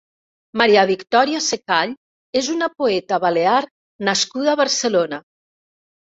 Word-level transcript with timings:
Maria 0.59 0.85
Victòria 0.91 1.41
Secall 1.47 1.93
és 2.41 2.49
una 2.55 2.71
poeta 2.81 3.21
balear 3.27 3.59
nascuda 4.09 4.53
a 4.53 4.59
Barcelona. 4.65 5.23